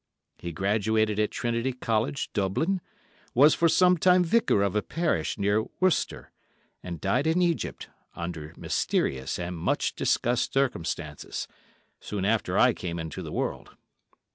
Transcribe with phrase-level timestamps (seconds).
[0.39, 2.81] He graduated at Trinity College, Dublin,
[3.35, 6.31] was for some time vicar of a parish near Worcester,
[6.81, 11.47] and died in Egypt, under mysterious and much discussed circumstances,
[11.99, 13.77] soon after I came into the world.